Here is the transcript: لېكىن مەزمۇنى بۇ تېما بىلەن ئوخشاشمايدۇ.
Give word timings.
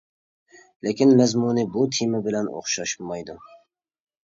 لېكىن 0.87 1.13
مەزمۇنى 1.19 1.67
بۇ 1.77 1.85
تېما 1.99 2.23
بىلەن 2.29 2.51
ئوخشاشمايدۇ. 2.55 3.39